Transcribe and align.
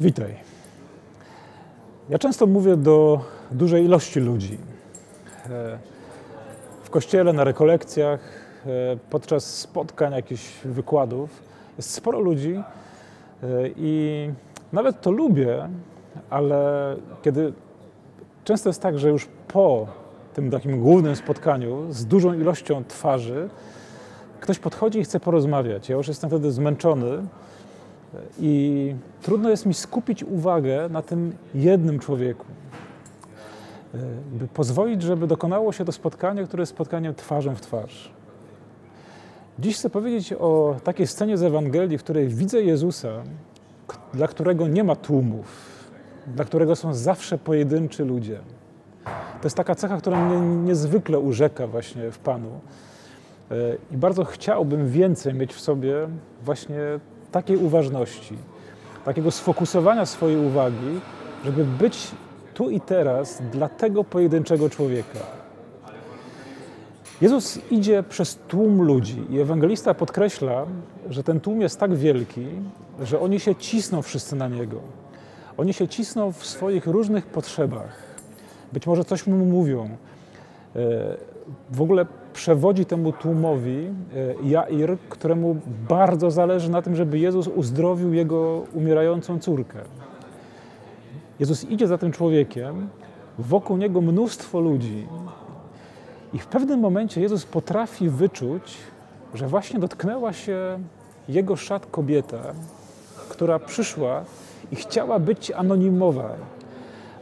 Witaj. 0.00 0.34
Ja 2.08 2.18
często 2.18 2.46
mówię 2.46 2.76
do 2.76 3.20
dużej 3.50 3.84
ilości 3.84 4.20
ludzi. 4.20 4.58
E, 5.50 5.78
w 6.82 6.90
kościele, 6.90 7.32
na 7.32 7.44
rekolekcjach, 7.44 8.20
e, 8.66 8.68
podczas 9.10 9.58
spotkań, 9.58 10.12
jakichś 10.12 10.60
wykładów 10.64 11.42
jest 11.76 11.90
sporo 11.90 12.20
ludzi 12.20 12.54
e, 12.54 13.46
i 13.76 14.30
nawet 14.72 15.00
to 15.00 15.10
lubię, 15.10 15.68
ale 16.30 16.96
kiedy 17.22 17.52
często 18.44 18.68
jest 18.68 18.82
tak, 18.82 18.98
że 18.98 19.08
już 19.08 19.28
po 19.48 19.86
tym 20.34 20.50
takim 20.50 20.80
głównym 20.80 21.16
spotkaniu 21.16 21.92
z 21.92 22.06
dużą 22.06 22.32
ilością 22.32 22.84
twarzy 22.88 23.48
ktoś 24.40 24.58
podchodzi 24.58 24.98
i 24.98 25.04
chce 25.04 25.20
porozmawiać. 25.20 25.88
Ja 25.88 25.96
już 25.96 26.08
jestem 26.08 26.30
wtedy 26.30 26.52
zmęczony 26.52 27.26
i 28.40 28.94
trudno 29.22 29.50
jest 29.50 29.66
mi 29.66 29.74
skupić 29.74 30.24
uwagę 30.24 30.88
na 30.88 31.02
tym 31.02 31.32
jednym 31.54 31.98
człowieku. 31.98 32.46
By 34.32 34.48
pozwolić, 34.48 35.02
żeby 35.02 35.26
dokonało 35.26 35.72
się 35.72 35.84
to 35.84 35.92
spotkanie, 35.92 36.44
które 36.44 36.62
jest 36.62 36.72
spotkaniem 36.72 37.14
twarzą 37.14 37.54
w 37.54 37.60
twarz. 37.60 38.12
Dziś 39.58 39.76
chcę 39.76 39.90
powiedzieć 39.90 40.32
o 40.32 40.76
takiej 40.84 41.06
scenie 41.06 41.38
z 41.38 41.42
Ewangelii, 41.42 41.98
w 41.98 42.02
której 42.02 42.28
widzę 42.28 42.62
Jezusa, 42.62 43.08
dla 44.14 44.28
którego 44.28 44.68
nie 44.68 44.84
ma 44.84 44.96
tłumów, 44.96 45.46
dla 46.26 46.44
którego 46.44 46.76
są 46.76 46.94
zawsze 46.94 47.38
pojedynczy 47.38 48.04
ludzie. 48.04 48.40
To 49.40 49.46
jest 49.46 49.56
taka 49.56 49.74
cecha, 49.74 49.96
która 49.96 50.24
mnie 50.24 50.40
niezwykle 50.40 51.18
urzeka 51.18 51.66
właśnie 51.66 52.10
w 52.10 52.18
Panu. 52.18 52.60
I 53.90 53.96
bardzo 53.96 54.24
chciałbym 54.24 54.88
więcej 54.88 55.34
mieć 55.34 55.54
w 55.54 55.60
sobie 55.60 55.94
właśnie 56.44 56.78
takiej 57.34 57.56
uważności, 57.56 58.36
takiego 59.04 59.30
sfokusowania 59.30 60.06
swojej 60.06 60.38
uwagi, 60.46 61.00
żeby 61.44 61.64
być 61.64 62.10
tu 62.54 62.70
i 62.70 62.80
teraz 62.80 63.42
dla 63.52 63.68
tego 63.68 64.04
pojedynczego 64.04 64.70
człowieka. 64.70 65.18
Jezus 67.20 67.58
idzie 67.70 68.02
przez 68.02 68.38
tłum 68.48 68.82
ludzi 68.82 69.24
i 69.30 69.40
ewangelista 69.40 69.94
podkreśla, 69.94 70.66
że 71.10 71.22
ten 71.22 71.40
tłum 71.40 71.60
jest 71.60 71.80
tak 71.80 71.94
wielki, 71.94 72.46
że 73.02 73.20
oni 73.20 73.40
się 73.40 73.54
cisną 73.54 74.02
wszyscy 74.02 74.36
na 74.36 74.48
niego. 74.48 74.80
Oni 75.56 75.72
się 75.72 75.88
cisną 75.88 76.32
w 76.32 76.46
swoich 76.46 76.86
różnych 76.86 77.26
potrzebach. 77.26 77.96
Być 78.72 78.86
może 78.86 79.04
coś 79.04 79.26
mu 79.26 79.36
mówią. 79.36 79.88
E, 80.76 80.78
w 81.70 81.82
ogóle 81.82 82.06
przewodzi 82.32 82.84
temu 82.86 83.12
tłumowi 83.12 83.86
e, 84.46 84.48
Jair, 84.48 84.98
któremu 85.08 85.56
bardzo 85.88 86.30
zależy 86.30 86.70
na 86.70 86.82
tym, 86.82 86.96
żeby 86.96 87.18
Jezus 87.18 87.48
uzdrowił 87.48 88.14
jego 88.14 88.62
umierającą 88.72 89.38
córkę. 89.38 89.78
Jezus 91.40 91.64
idzie 91.64 91.86
za 91.86 91.98
tym 91.98 92.12
człowiekiem, 92.12 92.88
wokół 93.38 93.76
niego 93.76 94.00
mnóstwo 94.00 94.60
ludzi. 94.60 95.06
I 96.32 96.38
w 96.38 96.46
pewnym 96.46 96.80
momencie 96.80 97.20
Jezus 97.20 97.46
potrafi 97.46 98.08
wyczuć, 98.08 98.76
że 99.34 99.48
właśnie 99.48 99.80
dotknęła 99.80 100.32
się 100.32 100.78
jego 101.28 101.56
szat 101.56 101.86
kobieta, 101.86 102.42
która 103.28 103.58
przyszła 103.58 104.24
i 104.72 104.76
chciała 104.76 105.18
być 105.18 105.50
anonimowa. 105.50 106.30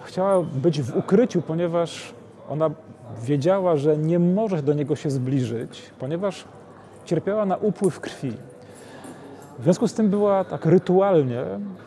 Chciała 0.00 0.42
być 0.42 0.82
w 0.82 0.96
ukryciu, 0.96 1.42
ponieważ 1.42 2.14
ona 2.48 2.70
wiedziała, 3.22 3.76
że 3.76 3.96
nie 3.96 4.18
może 4.18 4.62
do 4.62 4.74
niego 4.74 4.96
się 4.96 5.10
zbliżyć, 5.10 5.82
ponieważ 5.98 6.44
cierpiała 7.04 7.46
na 7.46 7.56
upływ 7.56 8.00
krwi. 8.00 8.32
W 9.58 9.62
związku 9.62 9.88
z 9.88 9.94
tym 9.94 10.08
była 10.08 10.44
tak 10.44 10.66
rytualnie 10.66 11.44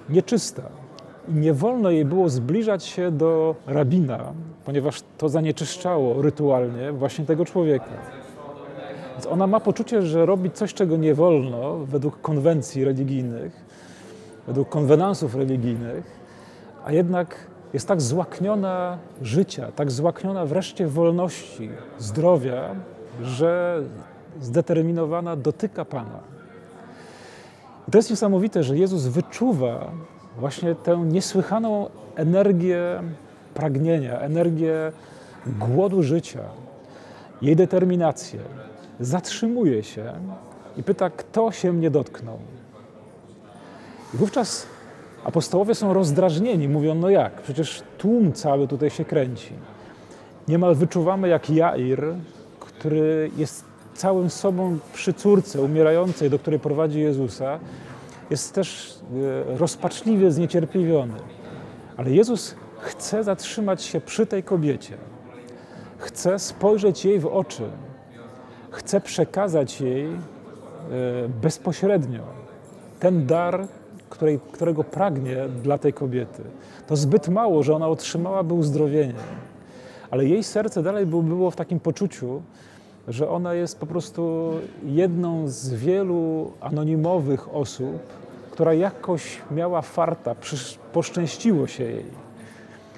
nieczysta. 0.09 0.62
I 1.29 1.33
nie 1.33 1.53
wolno 1.53 1.89
jej 1.89 2.06
było 2.06 2.29
zbliżać 2.29 2.85
się 2.85 3.12
do 3.12 3.56
rabina, 3.67 4.33
ponieważ 4.66 5.01
to 5.17 5.29
zanieczyszczało 5.29 6.22
rytualnie 6.22 6.91
właśnie 6.91 7.25
tego 7.25 7.45
człowieka. 7.45 7.85
Więc 9.13 9.25
ona 9.25 9.47
ma 9.47 9.59
poczucie, 9.59 10.01
że 10.01 10.25
robi 10.25 10.51
coś, 10.51 10.73
czego 10.73 10.97
nie 10.97 11.16
wolno 11.16 11.78
według 11.78 12.22
konwencji 12.22 12.85
religijnych, 12.85 13.66
według 14.47 14.69
konwenansów 14.69 15.35
religijnych, 15.35 16.03
a 16.85 16.91
jednak 16.91 17.35
jest 17.73 17.88
tak 17.88 18.01
złakniona 18.01 18.97
życia, 19.22 19.72
tak 19.75 19.91
złakniona 19.91 20.45
wreszcie 20.45 20.88
wolności, 20.88 21.69
zdrowia, 22.00 22.75
że 23.22 23.84
zdeterminowana 24.41 25.35
dotyka 25.35 25.85
Pana. 25.85 26.19
I 27.88 27.91
to 27.91 27.97
jest 27.97 28.09
niesamowite, 28.09 28.63
że 28.63 28.78
Jezus 28.78 29.06
wyczuwa 29.06 29.91
właśnie 30.39 30.75
tę 30.75 30.97
niesłychaną 30.97 31.89
energię 32.16 33.01
pragnienia, 33.53 34.19
energię 34.19 34.91
głodu 35.45 36.03
życia, 36.03 36.44
jej 37.41 37.56
determinację. 37.56 38.39
Zatrzymuje 39.00 39.83
się 39.83 40.13
i 40.78 40.83
pyta, 40.83 41.09
kto 41.09 41.51
się 41.51 41.73
mnie 41.73 41.91
dotknął. 41.91 42.39
I 44.13 44.17
wówczas 44.17 44.67
Apostołowie 45.23 45.75
są 45.75 45.94
rozdrażnieni, 45.94 46.69
mówią, 46.69 46.95
no 46.95 47.09
jak, 47.09 47.41
przecież 47.41 47.84
tłum 47.97 48.34
cały 48.34 48.67
tutaj 48.67 48.89
się 48.89 49.06
kręci. 49.06 49.53
Niemal 50.47 50.75
wyczuwamy 50.75 51.28
jak 51.28 51.50
Jair, 51.50 52.16
który 52.59 53.31
jest 53.38 53.66
całym 53.94 54.29
sobą 54.29 54.78
przy 54.94 55.13
córce 55.13 55.62
umierającej, 55.62 56.29
do 56.29 56.39
której 56.39 56.59
prowadzi 56.59 57.00
Jezusa, 57.00 57.59
jest 58.29 58.53
też 58.53 58.97
e, 59.53 59.57
rozpaczliwie 59.57 60.31
zniecierpliwiony. 60.31 61.13
Ale 61.97 62.12
Jezus 62.12 62.56
chce 62.79 63.23
zatrzymać 63.23 63.83
się 63.83 64.01
przy 64.01 64.25
tej 64.25 64.44
kobiecie. 64.44 64.97
Chce 65.97 66.39
spojrzeć 66.39 67.06
jej 67.06 67.19
w 67.19 67.25
oczy. 67.25 67.63
Chce 68.72 69.01
przekazać 69.01 69.81
jej 69.81 70.06
e, 70.06 70.17
bezpośrednio 71.41 72.23
ten 73.00 73.25
dar, 73.25 73.67
której, 74.13 74.40
którego 74.51 74.84
pragnie 74.84 75.35
dla 75.63 75.78
tej 75.78 75.94
kobiety. 75.94 76.44
To 76.88 76.96
zbyt 76.96 77.29
mało, 77.29 77.63
że 77.63 77.75
ona 77.75 77.88
otrzymałaby 77.88 78.53
uzdrowienie. 78.53 79.13
Ale 80.12 80.25
jej 80.25 80.44
serce 80.44 80.84
dalej 80.84 81.06
było 81.06 81.51
w 81.51 81.56
takim 81.56 81.79
poczuciu, 81.79 82.41
że 83.07 83.29
ona 83.29 83.53
jest 83.53 83.79
po 83.79 83.85
prostu 83.85 84.51
jedną 84.85 85.47
z 85.47 85.74
wielu 85.74 86.51
anonimowych 86.62 87.56
osób, 87.56 88.00
która 88.51 88.74
jakoś 88.74 89.41
miała 89.51 89.81
farta, 89.81 90.35
poszczęściło 90.94 91.68
się 91.68 91.84
jej. 91.84 92.06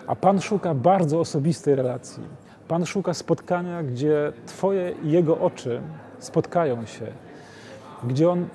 A 0.08 0.16
Pan 0.16 0.42
szuka 0.42 0.74
bardzo 0.74 1.20
osobistej 1.20 1.76
relacji. 1.76 2.24
Pan 2.68 2.86
szuka 2.86 3.14
spotkania, 3.14 3.84
gdzie 3.84 4.34
Twoje 4.46 4.94
i 5.03 5.12
Jego 5.12 5.40
oczy 5.40 5.82
spotkają 6.20 6.86
się, 6.86 7.08
gdzie 8.03 8.30
On 8.30 8.46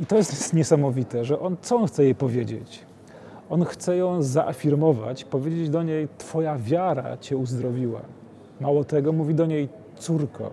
i 0.00 0.06
to 0.06 0.16
jest 0.16 0.54
niesamowite, 0.54 1.24
że 1.24 1.40
on, 1.40 1.56
co 1.62 1.76
on 1.76 1.86
chce 1.86 2.04
jej 2.04 2.14
powiedzieć? 2.14 2.80
On 3.50 3.64
chce 3.64 3.96
ją 3.96 4.22
zaafirmować, 4.22 5.24
powiedzieć 5.24 5.70
do 5.70 5.82
niej: 5.82 6.08
Twoja 6.18 6.58
wiara 6.58 7.16
cię 7.16 7.36
uzdrowiła. 7.36 8.00
Mało 8.60 8.84
tego, 8.84 9.12
mówi 9.12 9.34
do 9.34 9.46
niej: 9.46 9.68
Córko, 9.98 10.50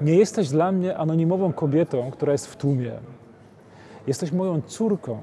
nie 0.00 0.14
jesteś 0.14 0.48
dla 0.48 0.72
mnie 0.72 0.96
anonimową 0.96 1.52
kobietą, 1.52 2.10
która 2.10 2.32
jest 2.32 2.46
w 2.46 2.56
tłumie. 2.56 2.92
Jesteś 4.06 4.32
moją 4.32 4.62
córką, 4.62 5.18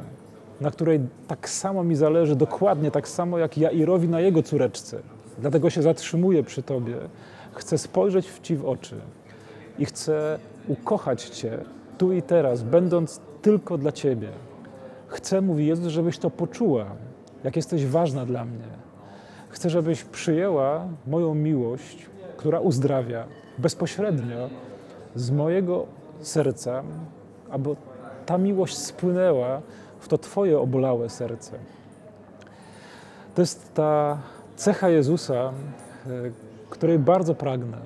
na 0.62 0.72
której 0.72 1.00
tak 1.28 1.50
samo 1.50 1.84
mi 1.84 1.96
zależy, 1.96 2.36
dokładnie 2.36 2.92
tak 2.92 3.08
samo 3.08 3.38
jak 3.38 3.58
Jairowi 3.58 4.10
na 4.10 4.20
jego 4.20 4.44
córeczce. 4.44 5.00
Dlatego 5.40 5.70
się 5.70 5.82
zatrzymuję 5.82 6.44
przy 6.44 6.64
tobie. 6.64 6.96
Chcę 7.54 7.78
spojrzeć 7.78 8.30
w 8.30 8.42
ci 8.42 8.56
w 8.56 8.66
oczy 8.66 8.96
i 9.80 9.86
chcę 9.86 10.40
ukochać 10.68 11.24
cię 11.24 11.60
tu 12.02 12.14
i 12.14 12.22
teraz, 12.22 12.64
będąc 12.64 13.22
tylko 13.42 13.78
dla 13.78 13.92
Ciebie. 13.92 14.30
Chcę, 15.08 15.42
mówi 15.42 15.66
Jezus, 15.68 15.88
żebyś 15.88 16.18
to 16.18 16.30
poczuła, 16.30 16.86
jak 17.44 17.56
jesteś 17.56 17.86
ważna 17.86 18.26
dla 18.26 18.46
mnie. 18.46 18.68
Chcę, 19.50 19.70
żebyś 19.70 20.04
przyjęła 20.04 20.88
moją 21.08 21.34
miłość, 21.34 22.10
która 22.38 22.60
uzdrawia 22.60 23.26
bezpośrednio 23.58 24.50
z 25.16 25.32
mojego 25.32 25.86
serca, 26.22 26.84
aby 27.50 27.76
ta 28.26 28.38
miłość 28.38 28.78
spłynęła 28.78 29.62
w 30.00 30.08
to 30.08 30.18
Twoje 30.18 30.60
obolałe 30.60 31.10
serce. 31.10 31.58
To 33.36 33.42
jest 33.42 33.74
ta 33.74 34.18
cecha 34.56 34.90
Jezusa, 34.90 35.34
e, 35.44 35.52
której 36.70 37.00
bardzo 37.00 37.36
pragnę. 37.36 37.78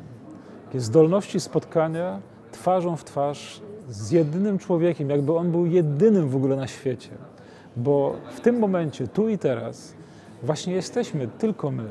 Jest 0.74 0.86
zdolności 0.86 1.40
spotkania 1.40 2.20
twarzą 2.52 2.96
w 2.96 3.04
twarz 3.04 3.62
z 3.90 4.12
jedynym 4.12 4.60
człowiekiem, 4.60 5.10
jakby 5.10 5.36
on 5.36 5.52
był 5.52 5.66
jedynym 5.66 6.30
w 6.30 6.36
ogóle 6.36 6.56
na 6.56 6.68
świecie. 6.68 7.10
Bo 7.78 8.16
w 8.32 8.40
tym 8.40 8.60
momencie, 8.60 9.08
tu 9.08 9.30
i 9.30 9.38
teraz, 9.38 9.94
właśnie 10.44 10.74
jesteśmy 10.74 11.28
tylko 11.28 11.72
my. 11.72 11.90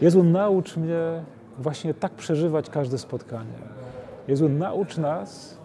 Jezu, 0.00 0.22
naucz 0.22 0.76
mnie 0.76 1.22
właśnie 1.58 1.94
tak 1.94 2.12
przeżywać 2.12 2.70
każde 2.70 2.98
spotkanie. 2.98 3.58
Jezu, 4.28 4.48
naucz 4.48 4.98
nas 4.98 5.58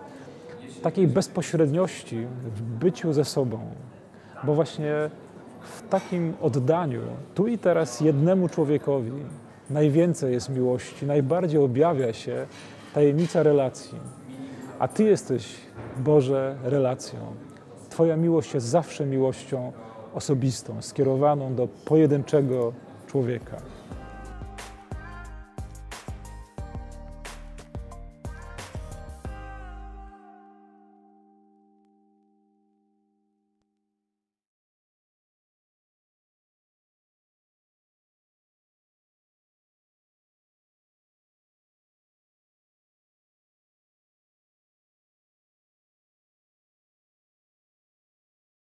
takiej 0.81 1.07
bezpośredniości 1.07 2.27
w 2.55 2.61
byciu 2.61 3.13
ze 3.13 3.25
sobą, 3.25 3.59
bo 4.43 4.53
właśnie 4.53 4.93
w 5.61 5.89
takim 5.89 6.33
oddaniu, 6.41 7.01
tu 7.35 7.47
i 7.47 7.57
teraz 7.57 8.01
jednemu 8.01 8.49
człowiekowi, 8.49 9.11
najwięcej 9.69 10.33
jest 10.33 10.49
miłości, 10.49 11.05
najbardziej 11.05 11.59
objawia 11.59 12.13
się 12.13 12.45
tajemnica 12.93 13.43
relacji. 13.43 13.99
A 14.79 14.87
Ty 14.87 15.03
jesteś, 15.03 15.55
Boże, 15.97 16.55
relacją. 16.63 17.19
Twoja 17.89 18.17
miłość 18.17 18.53
jest 18.53 18.67
zawsze 18.67 19.05
miłością 19.05 19.71
osobistą, 20.13 20.81
skierowaną 20.81 21.55
do 21.55 21.67
pojedynczego 21.67 22.73
człowieka. 23.07 23.57